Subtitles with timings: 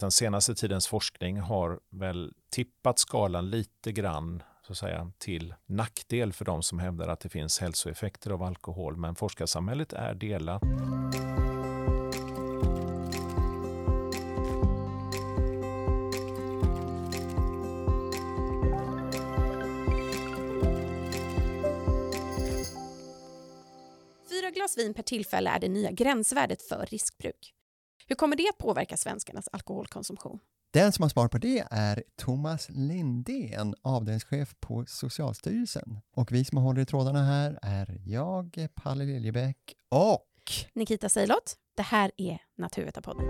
[0.00, 6.32] Den senaste tidens forskning har väl tippat skalan lite grann så att säga, till nackdel
[6.32, 10.62] för de som hävdar att det finns hälsoeffekter av alkohol, men forskarsamhället är delat.
[24.30, 27.55] Fyra glas vin per tillfälle är det nya gränsvärdet för riskbruk.
[28.08, 30.38] Hur kommer det påverka svenskarnas alkoholkonsumtion?
[30.70, 36.00] Den som har svar på det är Thomas Lindén, avdelningschef på Socialstyrelsen.
[36.12, 39.56] Och vi som håller i trådarna här är jag, Palle Liljebäck
[39.88, 40.26] och
[40.74, 41.56] Nikita Seilot.
[41.76, 43.26] Det här är Naturvetarpodden.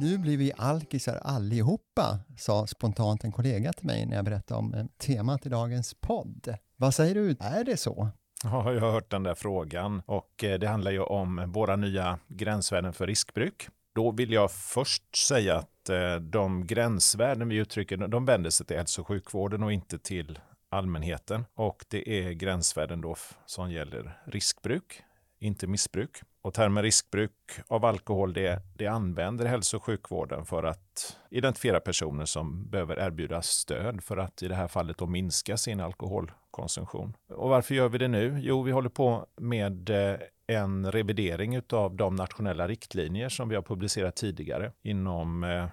[0.00, 4.74] Nu blir vi alkisar allihopa, sa spontant en kollega till mig när jag berättade om
[4.74, 6.54] eh, temat i dagens podd.
[6.76, 8.08] Vad säger du, är det så?
[8.44, 12.18] Ja, jag har hört den där frågan och eh, det handlar ju om våra nya
[12.28, 13.68] gränsvärden för riskbruk.
[13.94, 18.76] Då vill jag först säga att eh, de gränsvärden vi uttrycker, de vänder sig till
[18.76, 21.44] hälso och sjukvården och inte till allmänheten.
[21.54, 25.02] Och det är gränsvärden då som gäller riskbruk,
[25.38, 26.22] inte missbruk.
[26.48, 27.32] Och termen riskbruk
[27.66, 33.46] av alkohol, det, det använder hälso och sjukvården för att identifiera personer som behöver erbjudas
[33.46, 37.16] stöd för att i det här fallet då minska sin alkoholkonsumtion.
[37.28, 38.38] Och varför gör vi det nu?
[38.40, 43.62] Jo, vi håller på med eh, en revidering av de nationella riktlinjer som vi har
[43.62, 45.66] publicerat tidigare inom eh,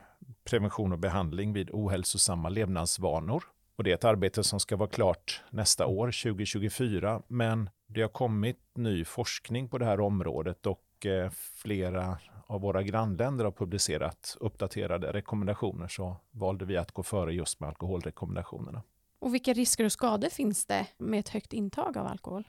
[0.49, 3.43] prevention och behandling vid ohälsosamma levnadsvanor.
[3.75, 7.21] Och det är ett arbete som ska vara klart nästa år, 2024.
[7.27, 12.83] Men det har kommit ny forskning på det här området och eh, flera av våra
[12.83, 18.83] grannländer har publicerat uppdaterade rekommendationer så valde vi att gå före just med alkoholrekommendationerna.
[19.19, 22.47] Och vilka risker och skador finns det med ett högt intag av alkohol?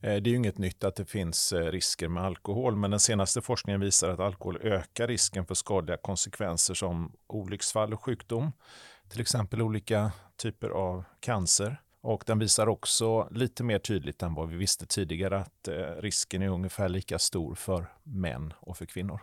[0.00, 3.42] det är ju inget nytt att det finns eh, risker med alkohol, men den senaste
[3.42, 8.52] forskningen visar att alkohol ökar risken för skadliga konsekvenser som olycksfall och sjukdom,
[9.08, 11.80] till exempel olika typer av cancer.
[12.08, 16.42] Och den visar också lite mer tydligt än vad vi visste tidigare att eh, risken
[16.42, 19.20] är ungefär lika stor för män och för kvinnor.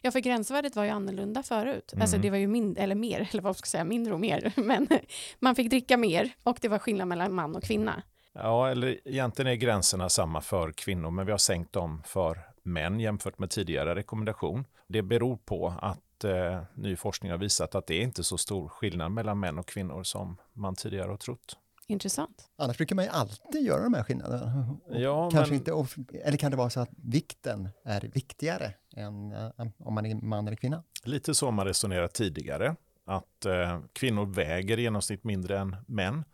[0.00, 1.92] Ja, för gränsvärdet var ju annorlunda förut.
[1.92, 2.02] Mm.
[2.02, 4.52] Alltså det var ju mindre, eller mer, eller vad ska jag säga, mindre och mer.
[4.60, 4.88] Men
[5.38, 8.02] man fick dricka mer och det var skillnad mellan man och kvinna.
[8.32, 13.00] Ja, eller egentligen är gränserna samma för kvinnor, men vi har sänkt dem för män
[13.00, 14.64] jämfört med tidigare rekommendation.
[14.86, 18.68] Det beror på att eh, ny forskning har visat att det är inte så stor
[18.68, 21.56] skillnad mellan män och kvinnor som man tidigare har trott.
[21.92, 22.50] Intressant.
[22.56, 24.76] Annars brukar man ju alltid göra de här skillnaderna.
[24.90, 29.32] Ja, Kanske men- inte, of- eller kan det vara så att vikten är viktigare än
[29.32, 30.82] eh, om man är man eller kvinna?
[31.04, 36.24] Lite så har man resonerat tidigare, att eh, kvinnor väger i genomsnitt mindre än män.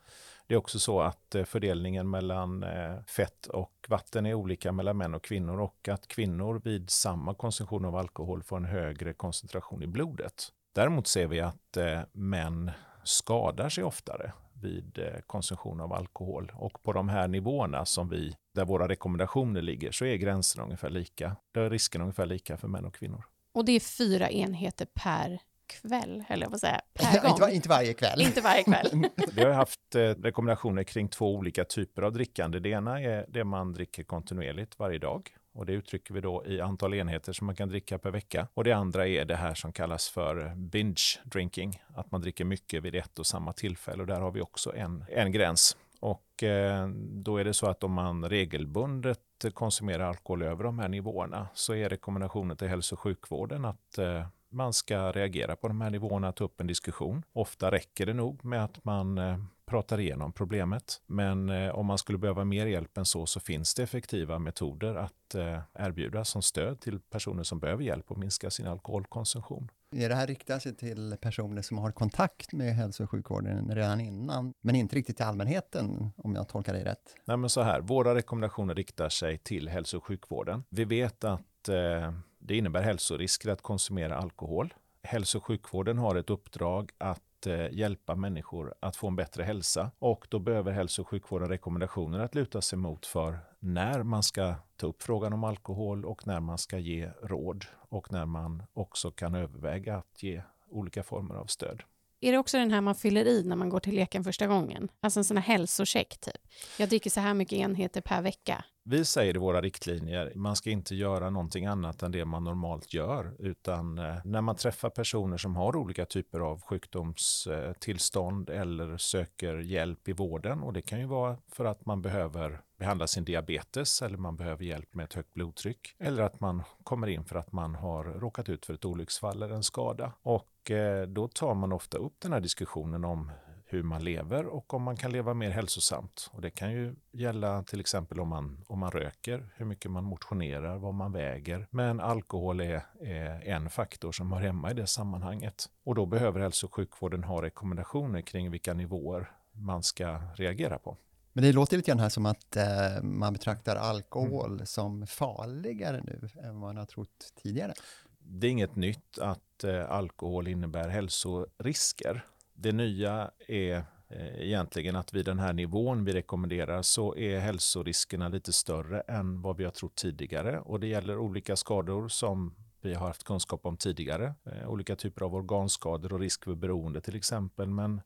[0.47, 4.97] Det är också så att eh, fördelningen mellan eh, fett och vatten är olika mellan
[4.97, 9.83] män och kvinnor och att kvinnor vid samma konsumtion av alkohol får en högre koncentration
[9.83, 10.49] i blodet.
[10.75, 11.79] Däremot ser vi att
[12.13, 12.71] män
[13.05, 18.35] skadar sig oftare vid eh, konsumtion av alkohol och på de här nivåerna som vi,
[18.55, 21.37] där våra rekommendationer ligger, så är gränserna ungefär lika.
[21.53, 23.25] Där är risken ungefär lika för män och kvinnor.
[23.55, 27.51] Och det är fyra enheter per kväll, eller får säga, per inte, var, gång.
[27.51, 28.21] inte varje kväll.
[28.21, 28.89] Inte varje kväll.
[29.33, 32.59] Vi har haft eh, rekommendationer kring två olika typer av drickande.
[32.61, 36.61] Det ena är det man dricker kontinuerligt varje dag och det uttrycker vi då i
[36.61, 38.49] antal enheter som man kan dricka per vecka.
[38.55, 42.83] Och det andra är det här som kallas för binge drinking, att man dricker mycket
[42.83, 45.77] vid ett och samma tillfälle och där har vi också en, en gräns.
[46.01, 49.21] Och eh, då är det så att om man regelbundet
[49.55, 54.27] konsumerar alkohol över de här nivåerna så är rekommendationen till hälso och sjukvården att eh,
[54.51, 57.23] man ska reagera på de här nivåerna, ta upp en diskussion.
[57.33, 61.01] Ofta räcker det nog med att man eh, pratar igenom problemet.
[61.07, 64.95] Men eh, om man skulle behöva mer hjälp än så, så finns det effektiva metoder
[64.95, 69.71] att eh, erbjuda som stöd till personer som behöver hjälp att minska sin alkoholkonsumtion.
[69.97, 74.01] Är det här riktar sig till personer som har kontakt med hälso och sjukvården redan
[74.01, 77.15] innan, men inte riktigt till allmänheten, om jag tolkar dig rätt?
[77.25, 80.65] Nej, men så här, våra rekommendationer riktar sig till hälso och sjukvården.
[80.71, 84.75] Vi vet att eh, det innebär hälsorisker att konsumera alkohol.
[85.03, 89.91] Hälso och sjukvården har ett uppdrag att eh, hjälpa människor att få en bättre hälsa
[89.99, 94.55] och då behöver hälso och sjukvården rekommendationer att luta sig mot för när man ska
[94.77, 99.11] ta upp frågan om alkohol och när man ska ge råd och när man också
[99.11, 101.83] kan överväga att ge olika former av stöd.
[102.21, 104.89] Är det också den här man fyller i när man går till leken första gången?
[105.01, 106.37] Alltså en sån här hälsocheck typ.
[106.79, 108.65] Jag dricker så här mycket enheter per vecka.
[108.91, 112.95] Vi säger i våra riktlinjer, man ska inte göra någonting annat än det man normalt
[112.95, 119.59] gör, utan eh, när man träffar personer som har olika typer av sjukdomstillstånd eller söker
[119.59, 124.03] hjälp i vården, och det kan ju vara för att man behöver behandla sin diabetes
[124.03, 127.53] eller man behöver hjälp med ett högt blodtryck eller att man kommer in för att
[127.53, 130.13] man har råkat ut för ett olycksfall eller en skada.
[130.23, 133.31] Och eh, då tar man ofta upp den här diskussionen om
[133.71, 136.31] hur man lever och om man kan leva mer hälsosamt.
[136.33, 140.05] Och det kan ju gälla till exempel om man, om man röker, hur mycket man
[140.05, 141.67] motionerar, vad man väger.
[141.71, 145.69] Men alkohol är, är en faktor som hör hemma i det sammanhanget.
[145.85, 150.97] Och då behöver hälso och sjukvården ha rekommendationer kring vilka nivåer man ska reagera på.
[151.33, 154.67] Men det låter lite grann här som att eh, man betraktar alkohol mm.
[154.67, 157.75] som farligare nu än vad man har trott tidigare.
[158.19, 162.25] Det är inget nytt att eh, alkohol innebär hälsorisker.
[162.61, 163.77] Det nya är
[164.09, 169.43] eh, egentligen att vid den här nivån vi rekommenderar så är hälsoriskerna lite större än
[169.43, 173.67] vad vi har trott tidigare och det gäller olika skador som vi har haft kunskap
[173.67, 174.35] om tidigare.
[174.45, 177.69] Eh, olika typer av organskador och risk för beroende till exempel.
[177.69, 178.01] Men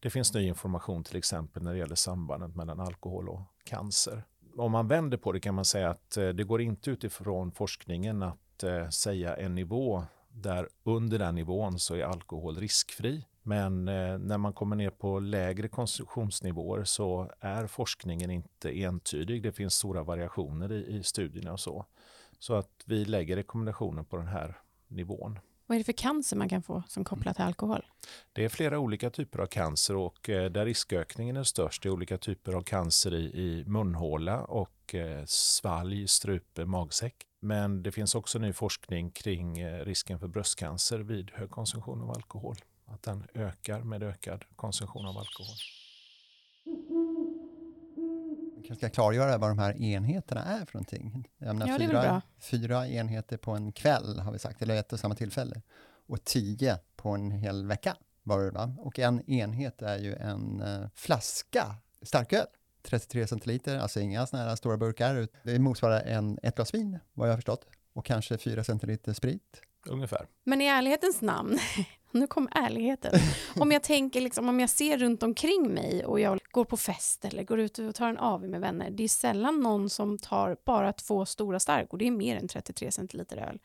[0.00, 4.22] det finns ny information till exempel när det gäller sambandet mellan alkohol och cancer.
[4.56, 8.22] Om man vänder på det kan man säga att eh, det går inte utifrån forskningen
[8.22, 8.36] att
[8.90, 13.24] säga en nivå där under den nivån så är alkohol riskfri.
[13.42, 19.42] Men eh, när man kommer ner på lägre konsumtionsnivåer så är forskningen inte entydig.
[19.42, 21.86] Det finns stora variationer i, i studierna och så.
[22.38, 24.58] Så att vi lägger rekommendationer på den här
[24.88, 25.38] nivån.
[25.66, 27.86] Vad är det för cancer man kan få som kopplat till alkohol?
[28.32, 32.18] Det är flera olika typer av cancer och eh, där riskökningen är störst är olika
[32.18, 37.14] typer av cancer i, i munhåla och eh, svalg, strupe, magsäck.
[37.40, 42.56] Men det finns också ny forskning kring risken för bröstcancer vid hög konsumtion av alkohol
[42.90, 45.56] att den ökar med ökad konsumtion av alkohol.
[48.56, 51.28] Vi kanske ska klargöra vad de här enheterna är för någonting.
[51.38, 55.00] Jag menar, ja, fyra, fyra enheter på en kväll har vi sagt, eller ett och
[55.00, 55.62] samma tillfälle.
[56.06, 58.74] Och tio på en hel vecka var det va?
[58.78, 62.46] Och en enhet är ju en uh, flaska starköl.
[62.82, 65.28] 33 centiliter, alltså inga sådana här stora burkar.
[65.42, 67.66] Det motsvarar en, ett glas vin, vad jag har förstått.
[67.92, 69.62] Och kanske 4 centiliter sprit.
[69.86, 70.26] Ungefär.
[70.44, 71.58] Men i ärlighetens namn,
[72.12, 73.12] nu kom ärligheten.
[73.56, 77.24] Om jag tänker, liksom, om jag ser runt omkring mig och jag går på fest
[77.24, 78.90] eller går ut och tar en AV med vänner.
[78.90, 82.48] Det är sällan någon som tar bara två stora stark och det är mer än
[82.48, 83.58] 33 centiliter öl.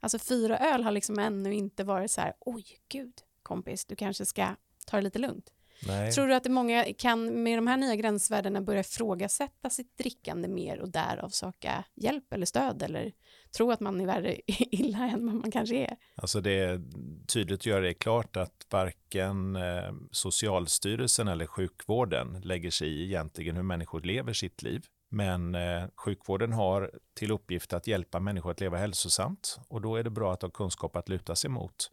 [0.00, 4.26] Alltså fyra öl har liksom ännu inte varit så här, oj gud kompis, du kanske
[4.26, 4.48] ska
[4.86, 5.52] ta det lite lugnt.
[5.86, 6.12] Nej.
[6.12, 10.48] Tror du att det många kan med de här nya gränsvärdena börja ifrågasätta sitt drickande
[10.48, 13.12] mer och därav söka hjälp eller stöd eller
[13.56, 15.96] tro att man är värre illa än vad man kanske är?
[16.14, 16.82] Alltså det är
[17.26, 23.56] tydligt att göra det klart att varken eh, Socialstyrelsen eller sjukvården lägger sig i egentligen
[23.56, 24.84] hur människor lever sitt liv.
[25.10, 30.04] Men eh, sjukvården har till uppgift att hjälpa människor att leva hälsosamt och då är
[30.04, 31.90] det bra att ha kunskap att luta sig mot.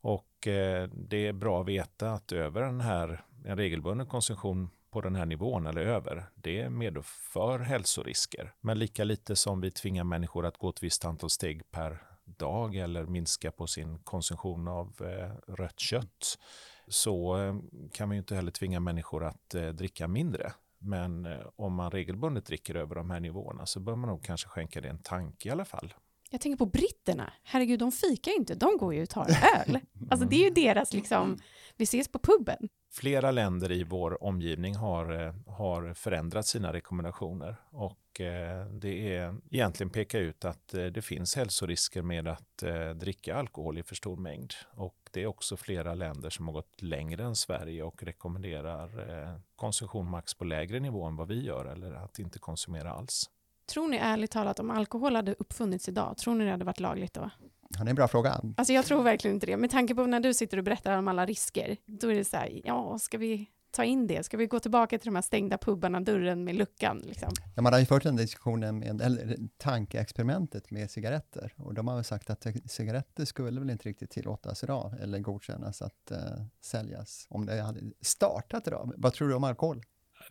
[0.00, 5.00] Och eh, det är bra att veta att över den här, en regelbunden konsumtion på
[5.00, 8.54] den här nivån eller över, det medför hälsorisker.
[8.60, 12.76] Men lika lite som vi tvingar människor att gå ett visst antal steg per dag
[12.76, 16.38] eller minska på sin konsumtion av eh, rött kött
[16.88, 17.54] så eh,
[17.92, 20.52] kan vi ju inte heller tvinga människor att eh, dricka mindre.
[20.78, 24.48] Men eh, om man regelbundet dricker över de här nivåerna så bör man nog kanske
[24.48, 25.94] skänka det en tanke i alla fall.
[26.36, 27.32] Jag tänker på britterna.
[27.42, 28.54] Herregud, de fikar ju inte.
[28.54, 29.78] De går ju och tar öl.
[30.10, 31.38] Alltså det är ju deras liksom,
[31.76, 32.68] vi ses på puben.
[32.92, 39.34] Flera länder i vår omgivning har, eh, har förändrat sina rekommendationer och eh, det är
[39.50, 42.62] egentligen peka ut att eh, det finns hälsorisker med att
[42.94, 44.52] dricka alkohol i för stor mängd.
[44.74, 48.90] Och det är också flera länder som har gått längre än Sverige och rekommenderar
[49.56, 53.30] konsumtion max på lägre nivå än vad vi gör eller att inte konsumera alls.
[53.66, 57.14] Tror ni ärligt talat om alkohol hade uppfunnits idag, tror ni det hade varit lagligt
[57.14, 57.30] då?
[57.68, 58.40] Ja, det är en bra fråga.
[58.56, 59.56] Alltså jag tror verkligen inte det.
[59.56, 62.36] Med tanke på när du sitter och berättar om alla risker, då är det så
[62.36, 64.22] här, ja, ska vi ta in det?
[64.22, 66.98] Ska vi gå tillbaka till de här stängda pubarna, dörren med luckan?
[66.98, 67.28] Liksom?
[67.56, 71.54] Ja, man har ju fört den diskussionen, med, eller tankeexperimentet med cigaretter.
[71.56, 75.82] Och de har väl sagt att cigaretter skulle väl inte riktigt tillåtas idag, eller godkännas
[75.82, 76.18] att uh,
[76.60, 78.92] säljas, om det hade startat idag.
[78.96, 79.82] Vad tror du om alkohol?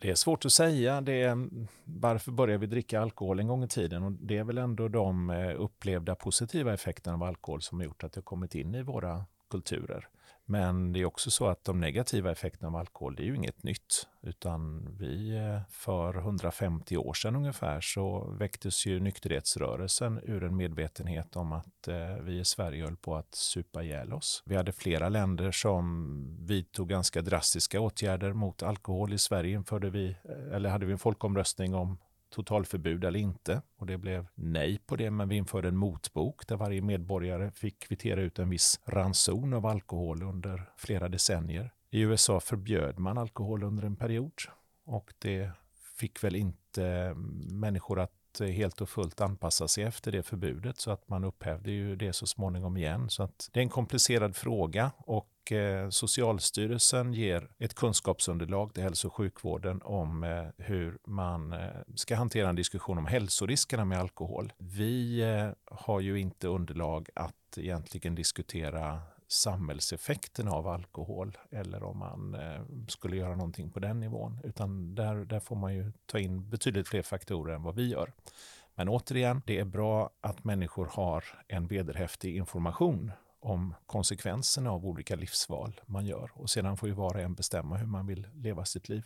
[0.01, 1.01] Det är svårt att säga.
[1.01, 4.03] Det är, mm, varför började vi dricka alkohol en gång i tiden?
[4.03, 8.03] Och det är väl ändå de eh, upplevda positiva effekterna av alkohol som har gjort
[8.03, 10.07] att det har kommit in i våra kulturer.
[10.45, 13.63] Men det är också så att de negativa effekterna av alkohol, det är ju inget
[13.63, 14.07] nytt.
[14.21, 21.35] Utan vi, eh, för 150 år sedan ungefär, så väcktes ju nykterhetsrörelsen ur en medvetenhet
[21.35, 24.43] om att eh, vi i Sverige höll på att supa ihjäl oss.
[24.45, 29.13] Vi hade flera länder som vidtog ganska drastiska åtgärder mot alkohol.
[29.13, 31.97] I Sverige införde vi, eh, eller hade vi en folkomröstning om
[32.35, 33.61] totalförbud eller inte.
[33.77, 37.79] Och det blev nej på det, men vi införde en motbok där varje medborgare fick
[37.79, 41.73] kvittera ut en viss ranson av alkohol under flera decennier.
[41.89, 44.33] I USA förbjöd man alkohol under en period
[44.85, 45.51] och det
[45.97, 47.13] fick väl inte
[47.51, 51.95] människor att helt och fullt anpassa sig efter det förbudet så att man upphävde ju
[51.95, 53.09] det så småningom igen.
[53.09, 58.83] Så att det är en komplicerad fråga och och eh, Socialstyrelsen ger ett kunskapsunderlag till
[58.83, 63.99] hälso och sjukvården om eh, hur man eh, ska hantera en diskussion om hälsoriskerna med
[63.99, 64.53] alkohol.
[64.57, 65.23] Vi
[65.65, 72.37] har ju inte underlag att egentligen diskutera samhällseffekten av alkohol eller om man
[72.87, 74.39] skulle göra någonting på den nivån.
[74.43, 78.11] Utan där, där får man ju ta in betydligt fler faktorer än vad vi gör.
[78.75, 83.11] Men återigen, det är bra att människor har en vederhäftig information
[83.45, 86.31] om konsekvenserna av olika livsval man gör.
[86.33, 89.03] Och sedan får ju var och en bestämma hur man vill leva sitt liv.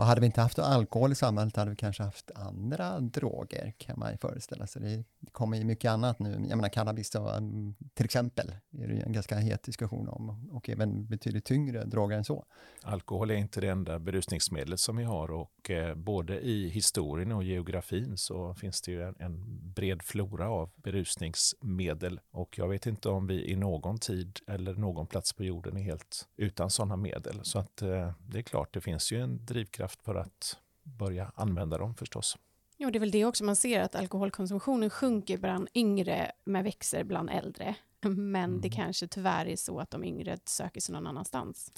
[0.00, 3.98] Och hade vi inte haft alkohol i samhället hade vi kanske haft andra droger kan
[3.98, 4.82] man ju föreställa sig.
[4.82, 6.30] Det kommer ju mycket annat nu.
[6.30, 10.50] Jag menar cannabis då, mm, till exempel är det ju en ganska het diskussion om
[10.52, 12.44] och även betydligt tyngre droger än så.
[12.82, 17.44] Alkohol är inte det enda berusningsmedlet som vi har och eh, både i historien och
[17.44, 23.08] geografin så finns det ju en, en bred flora av berusningsmedel och jag vet inte
[23.08, 27.40] om vi i någon tid eller någon plats på jorden är helt utan sådana medel.
[27.42, 31.32] Så att eh, det är klart, det finns ju en drivkraft drivkraft för att börja
[31.36, 32.38] använda dem förstås.
[32.76, 37.04] Ja, det är väl det också man ser att alkoholkonsumtionen sjunker bland yngre men växer
[37.04, 37.74] bland äldre.
[38.00, 38.60] Men mm.
[38.60, 41.72] det kanske tyvärr är så att de yngre söker sig någon annanstans.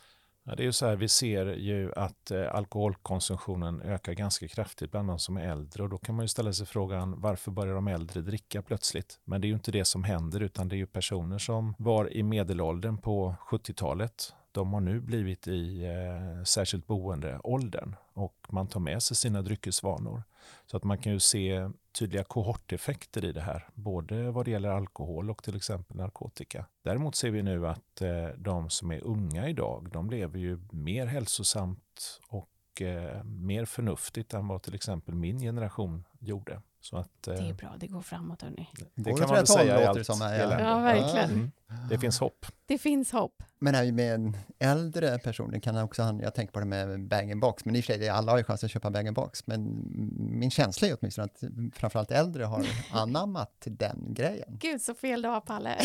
[0.45, 4.91] Ja, det är ju så här, vi ser ju att eh, alkoholkonsumtionen ökar ganska kraftigt
[4.91, 7.75] bland de som är äldre och då kan man ju ställa sig frågan varför börjar
[7.75, 9.21] de äldre dricka plötsligt?
[9.25, 12.13] Men det är ju inte det som händer utan det är ju personer som var
[12.13, 18.81] i medelåldern på 70-talet de har nu blivit i eh, särskilt boendeåldern och man tar
[18.81, 20.23] med sig sina dryckesvanor.
[20.67, 24.69] Så att man kan ju se tydliga kohorteffekter i det här, både vad det gäller
[24.69, 26.67] alkohol och till exempel narkotika.
[26.83, 31.07] Däremot ser vi nu att eh, de som är unga idag, de lever ju mer
[31.07, 36.63] hälsosamt och eh, mer förnuftigt än vad till exempel min generation gjorde.
[36.83, 38.69] Så att, det är eh, bra, det går framåt hörni.
[38.73, 40.61] Det, det kan man väl säga i allt som är, ja.
[40.61, 41.31] ja, verkligen.
[41.31, 41.51] Mm.
[41.89, 42.47] Det finns hopp.
[42.67, 43.43] Det finns hopp.
[43.59, 47.77] Men här med äldre personer kan också handla, jag tänker på det med bag-in-box, men
[47.77, 49.85] i och för sig, alla har ju chans att köpa bag-in-box, men
[50.17, 51.43] min känsla är åtminstone att
[51.75, 54.59] framförallt äldre har anammat den grejen.
[54.61, 55.77] Gud, så fel du har, Palle.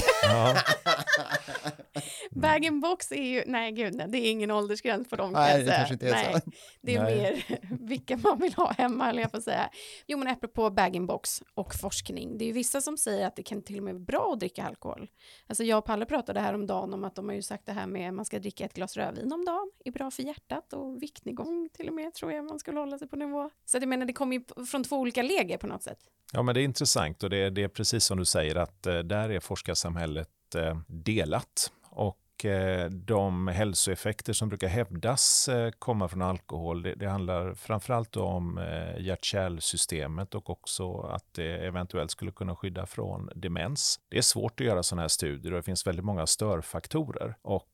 [2.42, 5.64] bag-in-box är ju, nej gud, nej, det är ingen åldersgräns på dem nej.
[5.64, 6.52] Det kanske inte är nej, så.
[6.82, 7.46] Det är nej.
[7.50, 9.70] mer vilka man vill ha hemma, eller jag får säga.
[10.08, 13.62] Jo, men apropå bag-in-box och forskning, det är ju vissa som säger att det kan
[13.62, 15.08] till och med vara bra att dricka alkohol.
[15.48, 17.72] Alltså jag och Palle pratade här om dagen om att de har ju sagt det
[17.72, 20.74] här med att man ska dricka ett glas rödvin om dagen, är bra för hjärtat
[20.74, 23.50] och viktnedgång till och med tror jag man skulle hålla sig på nivå.
[23.66, 26.00] Så jag menar det kommer ju från två olika läger på något sätt.
[26.34, 28.86] Ja men det är intressant och det är, det är precis som du säger att
[28.86, 31.72] eh, där är forskarsamhället eh, delat.
[31.90, 37.54] Och och eh, de hälsoeffekter som brukar hävdas eh, komma från alkohol, det, det handlar
[37.54, 44.00] framförallt om eh, hjärt-kärlsystemet och också att det eventuellt skulle kunna skydda från demens.
[44.10, 47.36] Det är svårt att göra sådana här studier och det finns väldigt många störfaktorer.
[47.42, 47.68] Och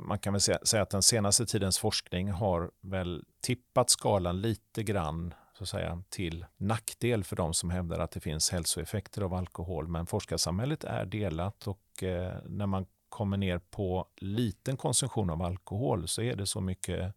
[0.00, 5.34] man kan väl säga att den senaste tidens forskning har väl tippat skalan lite grann
[5.54, 9.88] så att säga, till nackdel för de som hävdar att det finns hälsoeffekter av alkohol.
[9.88, 11.80] Men forskarsamhället är delat och
[12.44, 17.14] när man kommer ner på liten konsumtion av alkohol så är det så mycket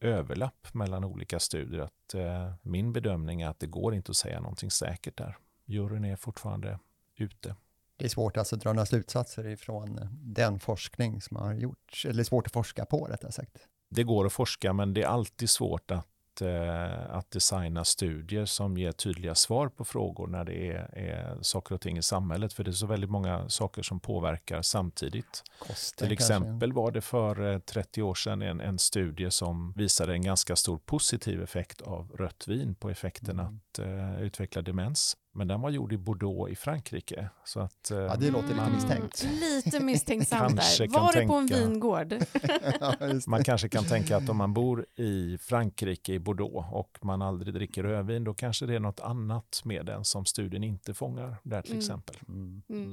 [0.00, 4.40] överlapp mellan olika studier att eh, min bedömning är att det går inte att säga
[4.40, 5.36] någonting säkert där.
[5.64, 6.78] Juryn är fortfarande
[7.16, 7.56] ute.
[7.96, 12.24] Det är svårt alltså att dra några slutsatser ifrån den forskning som har gjorts, eller
[12.24, 13.58] svårt att forska på rättare sagt.
[13.88, 16.06] Det går att forska men det är alltid svårt att
[16.42, 21.74] Eh, att, designa studier som ger tydliga svar på frågor när det är, är saker
[21.74, 22.52] och ting i samhället.
[22.52, 25.42] För det är så väldigt många saker som påverkar samtidigt.
[25.58, 26.76] Kosten, Till exempel kanske.
[26.76, 31.42] var det för 30 år sedan en, en studie som visade en ganska stor positiv
[31.42, 33.46] effekt av rött vin på effekten mm.
[33.46, 35.16] att uh, utveckla demens.
[35.32, 37.28] Men den var gjord i Bordeaux i Frankrike.
[37.44, 39.24] Så att, ja, det låter lite misstänkt.
[39.24, 40.88] Mm, lite misstänksamt där.
[40.88, 42.12] Var det på en vingård?
[42.80, 42.94] ja,
[43.26, 47.54] man kanske kan tänka att om man bor i Frankrike, i Bordeaux, och man aldrig
[47.54, 51.62] dricker rödvin, då kanske det är något annat med den som studien inte fångar där
[51.62, 51.78] till mm.
[51.78, 52.16] exempel.
[52.28, 52.62] Mm.
[52.68, 52.92] mm.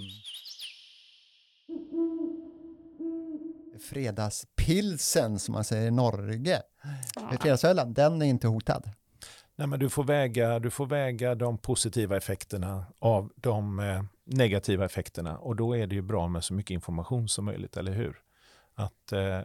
[3.80, 6.62] Fredagspilsen, som man säger i Norge,
[7.15, 7.38] ja.
[7.42, 8.89] fredagsölen, den är inte hotad.
[9.57, 14.85] Nej, men du, får väga, du får väga de positiva effekterna av de eh, negativa
[14.85, 18.21] effekterna och då är det ju bra med så mycket information som möjligt, eller hur?
[18.74, 19.39] Att eh,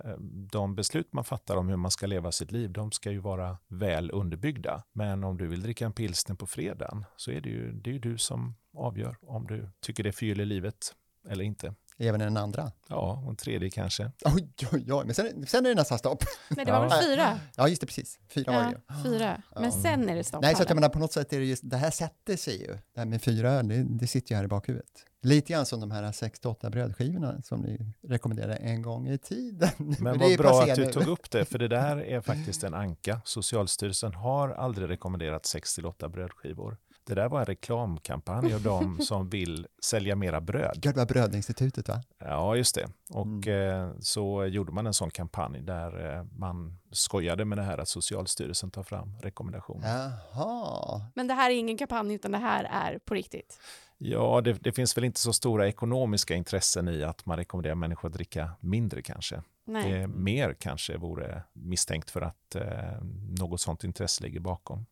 [0.52, 3.58] de beslut man fattar om hur man ska leva sitt liv, de ska ju vara
[3.68, 4.82] väl underbyggda.
[4.92, 7.94] Men om du vill dricka en pilsner på fredagen så är det ju, det är
[7.94, 10.94] ju du som avgör om du tycker det förgyller livet
[11.28, 11.74] eller inte.
[12.02, 12.72] Även den andra?
[12.88, 14.10] Ja, och en tredje kanske.
[14.24, 16.24] Oj, oj, oj, men sen, sen är det nästan stopp.
[16.50, 16.88] Nej, det var Ja.
[16.88, 17.38] väl fyra?
[17.56, 18.18] Ja, just det, precis.
[18.28, 19.02] Fyra var det Ja, ju.
[19.02, 19.42] fyra.
[19.54, 19.70] Men Ja.
[19.70, 20.42] sen är det stopp.
[20.42, 22.60] Nej, så att jag menar på något sätt är det just, det här sätter sig
[22.62, 22.66] ju.
[22.94, 24.90] Det här med fyra öl, det, det sitter ju här i bakhuvudet.
[25.22, 29.68] Lite grann som de här 6-8 brödskivorna som ni rekommenderade en gång i tiden.
[29.98, 30.92] Men vad bra att du nu.
[30.92, 33.20] tog upp det, för det där är faktiskt en anka.
[33.24, 36.76] Socialstyrelsen har aldrig rekommenderat 6-8 brödskivor.
[37.10, 40.78] Det där var en reklamkampanj av de som vill sälja mera bröd.
[40.82, 42.02] Det var Brödinstitutet va?
[42.18, 42.88] Ja, just det.
[43.10, 43.80] Och Mm.
[43.90, 47.88] eh, så gjorde man en sån kampanj där eh, man skojade med det här att
[47.88, 49.88] Socialstyrelsen tar fram rekommendationer.
[50.34, 51.00] Jaha.
[51.14, 53.60] Men det här är ingen kampanj, utan det här är på riktigt.
[53.98, 58.08] Ja, det, det finns väl inte så stora ekonomiska intressen i att man rekommenderar människor
[58.08, 59.42] att dricka mindre kanske.
[59.64, 59.92] Nej.
[59.92, 63.02] Det mer kanske vore misstänkt för att eh,
[63.38, 64.86] något sånt intresse ligger bakom.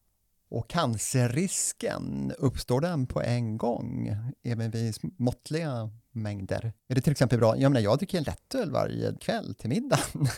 [0.50, 6.72] Och cancerrisken, uppstår den på en gång, även vid måttliga mängder?
[6.88, 10.00] Är det till exempel bra, jag menar jag dricker en lättöl varje kväll till middagen.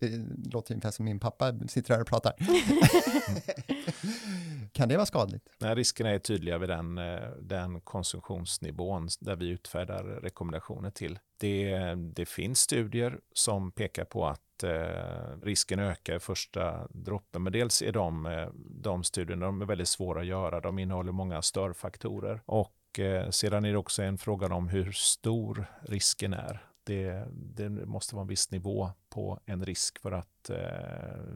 [0.00, 0.10] Det
[0.52, 2.32] låter ungefär som min pappa sitter här och pratar.
[4.72, 5.48] kan det vara skadligt?
[5.58, 11.18] Nej, riskerna är tydliga vid den, eh, den konsumtionsnivån där vi utfärdar rekommendationer till.
[11.38, 17.52] Det, det finns studier som pekar på att eh, risken ökar i första droppen, men
[17.52, 20.60] dels är de, eh, de studierna de är väldigt svåra att göra.
[20.60, 24.92] De innehåller många störfaktorer och och eh, sedan är det också en fråga om hur
[24.92, 26.66] stor risken är.
[26.84, 30.58] Det, det måste vara en viss nivå på en risk för att eh,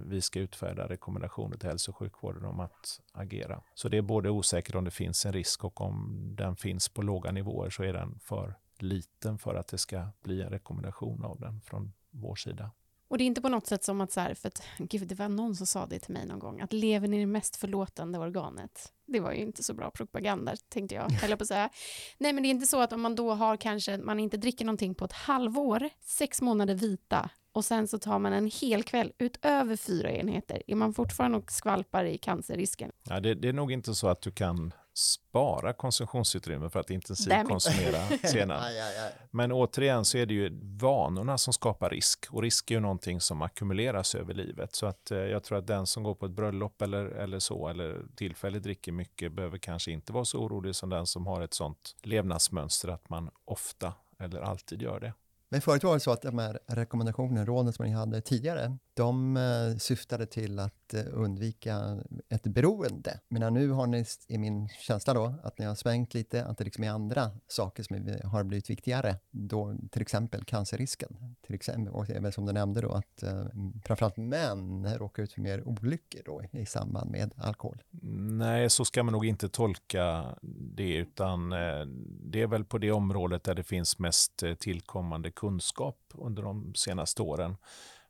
[0.06, 3.62] vi ska utfärda rekommendationer till hälso och sjukvården om att agera.
[3.75, 7.02] Så det är både osäkert om det finns en risk och om den finns på
[7.02, 11.40] låga nivåer så är den för liten för att det ska bli en rekommendation av
[11.40, 12.70] den från vår sida.
[13.08, 15.14] Och det är inte på något sätt som att så här, för att gud, det
[15.14, 18.18] var någon som sa det till mig någon gång, att levern är det mest förlåtande
[18.18, 18.92] organet.
[19.06, 21.70] Det var ju inte så bra propaganda, tänkte jag, höll jag på att säga.
[22.18, 24.64] Nej, men det är inte så att om man då har kanske, man inte dricker
[24.64, 29.12] någonting på ett halvår, sex månader vita, och sen så tar man en hel kväll
[29.18, 32.90] utöver fyra enheter, är man fortfarande och skvalpar i cancerrisken.
[33.08, 37.48] Ja, det, det är nog inte så att du kan spara konsumtionsutrymme för att intensivt
[37.48, 38.60] konsumera senare.
[38.60, 39.12] Aj, aj, aj.
[39.30, 43.20] Men återigen så är det ju vanorna som skapar risk och risk är ju någonting
[43.20, 44.74] som ackumuleras över livet.
[44.74, 47.68] Så att eh, jag tror att den som går på ett bröllop eller, eller så
[47.68, 51.54] eller tillfälligt dricker mycket behöver kanske inte vara så orolig som den som har ett
[51.54, 55.14] sånt levnadsmönster att man ofta eller alltid gör det.
[55.48, 59.37] Men förut var det så att de här rekommendationerna, råden som ni hade tidigare, de
[59.37, 63.20] eh, syftade till att eh, undvika ett beroende.
[63.28, 66.64] Men nu har ni, i min känsla då, att ni har svängt lite, att det
[66.64, 69.16] liksom är andra saker som har blivit viktigare.
[69.30, 71.35] Då, till exempel cancerrisken.
[71.46, 73.44] Till exempel, och även som du nämnde då, att eh,
[73.85, 77.83] framförallt män råkar ut för mer olyckor då i samband med alkohol.
[78.30, 80.35] Nej, så ska man nog inte tolka
[80.74, 85.98] det, utan eh, det är väl på det området där det finns mest tillkommande kunskap
[86.14, 87.57] under de senaste åren.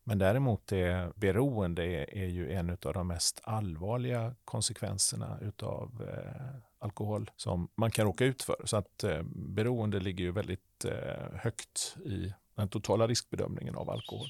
[0.05, 6.61] Men däremot är beroende är, är ju en av de mest allvarliga konsekvenserna utav eh,
[6.79, 8.57] alkohol som man kan råka ut för.
[8.64, 14.29] Så att eh, beroende ligger ju väldigt eh, högt i den totala riskbedömningen av alkohol.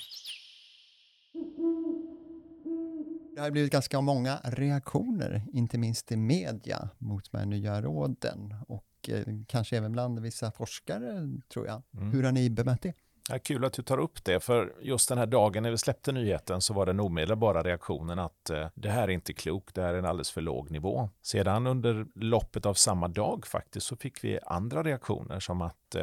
[3.34, 8.54] Det har blivit ganska många reaktioner, inte minst i media, mot de här nya råden
[8.68, 11.82] och eh, kanske även bland vissa forskare, tror jag.
[11.94, 12.12] Mm.
[12.12, 12.94] Hur har ni bemött det?
[13.28, 16.12] Ja, kul att du tar upp det, för just den här dagen när vi släppte
[16.12, 19.94] nyheten så var den omedelbara reaktionen att eh, det här är inte klokt, det här
[19.94, 21.08] är en alldeles för låg nivå.
[21.22, 26.02] Sedan under loppet av samma dag faktiskt så fick vi andra reaktioner som att eh,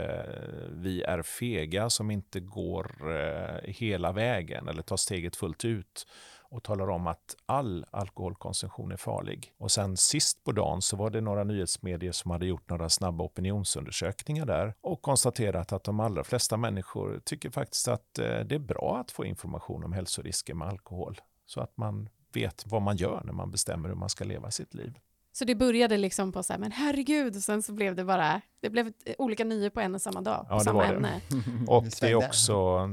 [0.72, 6.08] vi är fega som inte går eh, hela vägen eller tar steget fullt ut
[6.52, 9.54] och talar om att all alkoholkonsumtion är farlig.
[9.58, 13.24] Och sen sist på dagen så var det några nyhetsmedier som hade gjort några snabba
[13.24, 18.60] opinionsundersökningar där och konstaterat att de allra flesta människor tycker faktiskt att eh, det är
[18.60, 23.22] bra att få information om hälsorisker med alkohol så att man vet vad man gör
[23.26, 25.00] när man bestämmer hur man ska leva sitt liv.
[25.34, 28.42] Så det började liksom på så här, men herregud, och sen så blev det bara,
[28.62, 30.88] det blev eh, olika nyheter på en och samma dag, på Ja, det samma var
[30.88, 30.96] det.
[30.96, 31.22] ämne.
[31.68, 32.88] Och Det är också,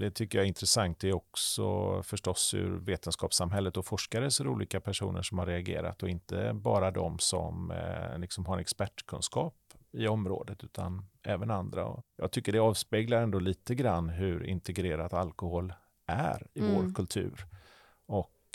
[0.00, 4.44] det tycker jag är intressant, det är också förstås ur vetenskapssamhället och forskare så är
[4.44, 8.60] det olika personer som har reagerat och inte bara de som eh, liksom har en
[8.60, 9.54] expertkunskap
[9.92, 11.86] i området utan även andra.
[11.86, 15.72] Och jag tycker det avspeglar ändå lite grann hur integrerat alkohol
[16.06, 16.74] är i Mm.
[16.74, 17.44] vår kultur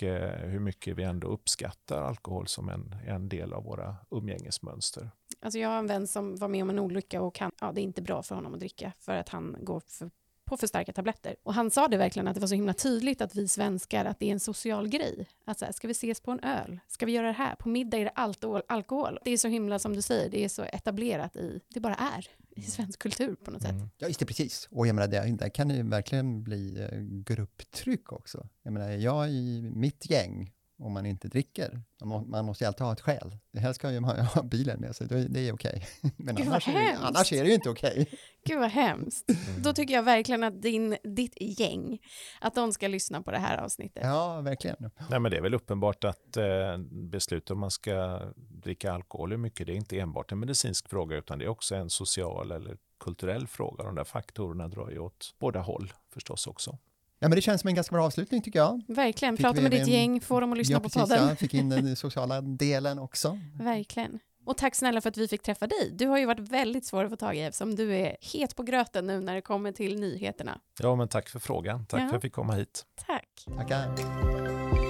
[0.04, 5.10] och hur mycket vi ändå uppskattar alkohol som en, en del av våra umgängesmönster.
[5.42, 7.82] Alltså jag har en vän som var med om en olycka och han, ja, det
[7.82, 10.12] är inte bra för honom att dricka för att han går för,
[10.50, 11.36] på för starka tabletter.
[11.44, 14.20] Och han sa det verkligen att det var så himla tydligt att vi svenskar, att
[14.20, 15.28] det är en social grej.
[15.46, 16.80] Att så här, ska vi ses på en öl?
[16.88, 17.56] Ska vi göra det här?
[17.56, 19.20] På middag är det allt alkohol.
[19.24, 22.28] Det är så himla som du säger, det är så etablerat i, det bara är
[22.56, 23.72] i svensk kultur på något sätt.
[23.72, 23.90] Mm.
[23.98, 24.68] Ja, just det, precis.
[24.72, 28.48] Och jag menar, det, där kan det ju verkligen bli eh, grupptryck också.
[28.64, 32.68] Jag menar, jag i mitt gäng, om man inte dricker, man, må, man måste ju
[32.68, 33.38] alltid ha ett skäl.
[33.58, 35.88] Helst ska ju man ha bilen med sig, det, är okej.
[36.18, 38.10] Men Gud, annars är, det, annars är det ju inte okej.
[38.46, 39.30] Gud vad hemskt.
[39.30, 39.62] Mm.
[39.62, 42.00] Då tycker jag verkligen att din, ditt gäng,
[42.42, 44.04] att de ska lyssna på det här avsnittet.
[44.06, 44.90] Ja, verkligen.
[45.10, 49.38] Nej, men det är väl uppenbart att eh, beslut om man ska dricka alkohol, hur
[49.38, 52.78] mycket, det är inte enbart en medicinsk fråga, utan det är också en social eller
[53.00, 53.84] kulturell fråga.
[53.84, 56.78] De där faktorerna drar ju åt båda håll förstås också.
[57.20, 58.82] Ja, men det känns som en ganska bra avslutning tycker jag.
[58.88, 61.28] Verkligen, Fick prata med ditt en- gäng, få dem att lyssna ja, på precis, podden.
[61.28, 63.40] Jag fick in den sociala delen också.
[63.60, 64.20] Verkligen.
[64.46, 65.92] Och tack snälla för att vi fick träffa dig.
[65.94, 68.64] Du har ju varit väldigt svår att få tag i eftersom du är het på
[68.64, 70.60] gröten nu när det kommer till nyheterna.
[70.80, 71.86] Ja, men tack för frågan.
[71.86, 72.02] Tack Ja.
[72.02, 72.86] för att jag fick komma hit.
[73.08, 73.46] Tack.
[73.58, 74.89] Tackar.